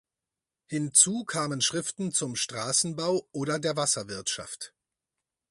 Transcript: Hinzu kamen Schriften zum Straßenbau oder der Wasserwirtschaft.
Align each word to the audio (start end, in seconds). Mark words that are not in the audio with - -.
Hinzu 0.65 1.25
kamen 1.25 1.61
Schriften 1.61 2.11
zum 2.11 2.35
Straßenbau 2.35 3.27
oder 3.33 3.59
der 3.59 3.75
Wasserwirtschaft. 3.77 4.73